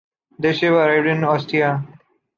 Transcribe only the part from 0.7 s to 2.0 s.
arrived in Ostia.